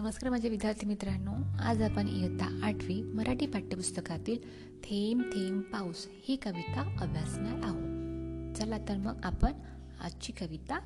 [0.00, 1.30] नमस्कार माझ्या विद्यार्थी मित्रांनो.
[1.62, 4.38] आज आपण इयत्ता आठवी मराठी पाठ्यपुस्तकातील
[4.82, 8.54] थेंब थेंब पाऊस ही कविता अभ्यासणार आहोत.
[8.56, 9.52] चला तर मग आपण
[10.00, 10.80] आजची कविता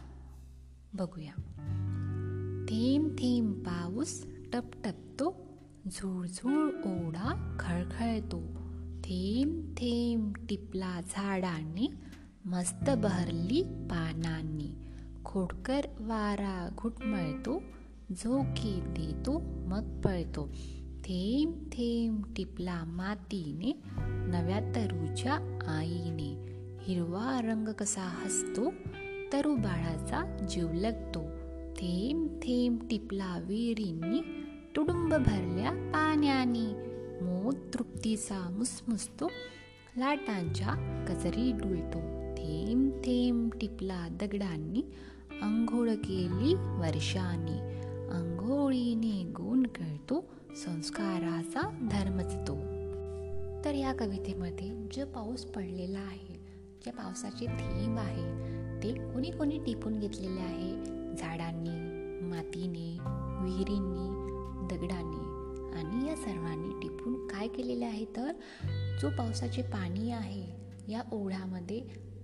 [0.95, 1.33] बघूया.
[2.69, 5.41] थेंब थेंब पाऊस टपटपतो
[5.93, 8.43] झुळझुळ ओढा खळखळतो.
[9.05, 11.88] थेंब थेंब टिपला झाडांनी
[12.45, 14.71] मस्त बहरली पानांनी.
[15.24, 17.62] खोडकर वारा घुटमळतो
[18.16, 20.46] झोके देतो मग पळतो
[21.04, 23.73] थेंब थेंब टिपला मातीने
[24.32, 25.34] नव्या तरूच्या
[25.68, 26.32] आईने
[26.82, 28.70] हिरवा रंग कसा हसतो
[29.32, 31.23] तरु बाळाचा जीव लगतो
[31.78, 34.20] थेंब थेंब टिपला विहिरींनी
[34.76, 36.66] तुडुंब भरल्या पाण्याने
[37.24, 39.28] मोद तृप्तीचा मुसमुसतो
[39.96, 40.74] लाटांच्या
[41.09, 42.01] कजरी डुलतो
[42.38, 44.82] थेंब थेंब टिपला दगडांनी
[45.43, 47.59] अंघोळ केली वर्षांनी
[48.15, 50.24] अंघोळीने गुण कळतो
[50.57, 51.60] संस्काराचा
[51.93, 52.54] धर्मच तो
[53.65, 56.34] तर या कवितेमध्ये जो पाऊस पडलेला आहे
[56.84, 60.71] ज्या पावसाचे थीम आहे ते कोणी कोणी टिपून घेतलेले आहे.
[61.16, 61.71] झाडांनी
[62.26, 62.98] मातीने
[63.45, 64.09] विहिरींनी
[64.71, 65.25] दगडांनी
[65.78, 68.32] आणि या सर्वांनी टिपून काय केलेले आहे तर
[69.03, 70.47] जो पावसाचे पाणी आहे
[70.93, 71.81] या ओढ्यामध्ये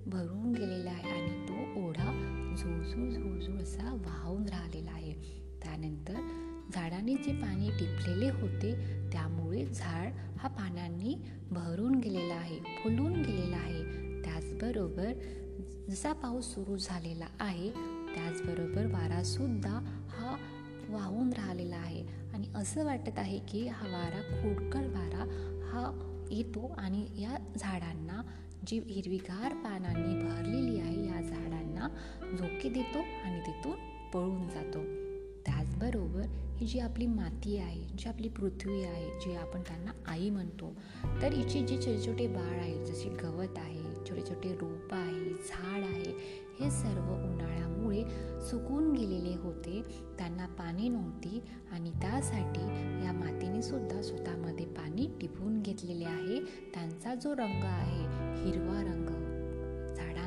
[0.07, 2.13] भरून गेलेला आहे आणि तो ओढा
[2.59, 5.40] झुळझुळ झुळझुळ असा वाहून राहिलेला आहे.
[5.63, 6.21] त्यानंतर
[6.75, 8.73] झाडाने जे पाणी टिपलेले होते
[9.13, 11.15] त्यामुळे झाड हा पानांनी
[11.51, 13.83] भरून गेलेला आहे फुलून गेलेला आहे.
[14.23, 15.13] त्याचबरोबर
[15.91, 17.71] जसा पाऊस सुरू झालेला आहे
[18.15, 20.37] त्याचबरोबर वारासुद्धा हा
[20.89, 22.07] वाहून राहिलेला आहे.
[22.35, 25.25] आणि असं वाटत आहे की हा वारा खोडकर वारा
[25.73, 25.91] हा
[26.31, 28.23] येतो आणि या झाडांना
[28.67, 31.89] जी हिरवीगार पानांनी भरलेली आहे या झाडांना
[32.39, 33.77] झोके देतो आणि तिथून
[34.13, 35.10] पळून जातो.
[35.81, 36.27] त्याचबरोबर
[36.57, 40.73] ही जी आपली माती आहे जी आपली पृथ्वी आहे जी आपण त्यांना आई म्हणतो
[41.23, 45.85] तर हिचे जे छोटे छोटे बाळ आहे जसे गवत आहे छोटे छोटे रोप आहे झाड
[45.85, 48.03] आहे हे सर्व उन्हाळ्यामुळे
[48.41, 49.83] सुकून गेलेले होते.
[50.19, 51.43] त्यांना पाणी नव्हती
[51.73, 52.65] आणि त्यासाठी
[53.05, 56.41] या मातीने सुद्धा स्वतःमध्ये पाणी टिपून घेतलेले आहे.
[56.75, 58.03] त्यांचा जो रंग आहे
[58.45, 59.20] हिरवा रंग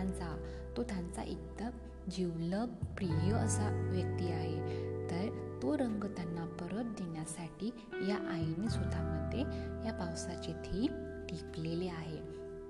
[0.04, 0.36] झाडांचा
[0.78, 5.30] तो त्यांचा एकदम जिवलग प्रिय असा व्यक्ती आहे तर
[5.62, 7.72] तो रंग त्यांना परत देण्यासाठी
[8.08, 9.42] या आईने स्वतःमध्ये
[9.88, 10.88] या पावसाचे थी
[11.30, 12.18] टिपलेले आहे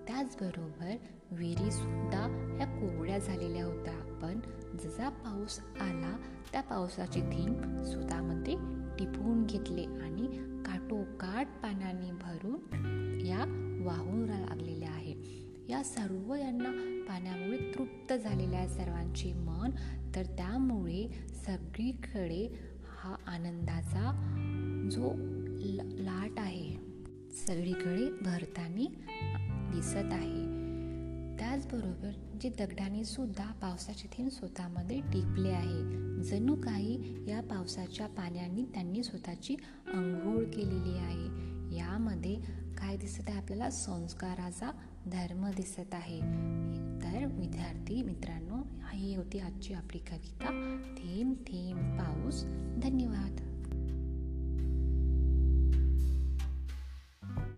[0.08, 0.96] त्याचबरोबर
[1.32, 2.26] विहिरीसुद्धा
[2.58, 4.40] ह्या कोरड्या झालेल्या होत्या पण
[4.84, 6.16] जसा पाऊस आला
[6.52, 8.56] त्या पावसाचे थीम स्वतःमध्ये
[9.00, 10.28] टिपवून घेतले आणि
[10.66, 13.46] काटोकाट पाण्याने भरून या
[13.86, 15.03] वाहून लागलेल्या आहे
[15.70, 16.70] या सर्व यांना
[17.10, 19.70] पाण्यामुळे तृप्त झालेल्या आहे सर्वांचे मन.
[20.16, 21.08] तर त्यामुळे
[21.46, 24.30] सगळीकडे हा आनंदाचा
[24.92, 25.14] जो
[26.04, 26.76] लाट आहे
[27.48, 28.88] सगळीकडे भरतानी
[29.74, 30.64] दिसत आहे.
[31.40, 39.04] त्याचबरोबर जे दगडाने सुद्धा पावसाचे थेंब स्वतःमध्ये टिपले आहे जणू काही या पावसाच्या पाण्याने त्यांनी
[39.04, 39.56] स्वतःची
[39.94, 41.53] अंघोळ केलेली आहे.
[41.76, 42.36] यामध्ये
[42.78, 43.38] काय दिसत आहे?
[43.38, 44.72] आपल्याला संस्काराचा
[45.08, 46.20] धर्म दिसत आहे.
[47.02, 48.56] तर विद्यार्थी मित्रांनो
[48.94, 50.46] ही होती आजची आपली कविता.
[50.98, 52.46] थेंब थेंब पाऊस.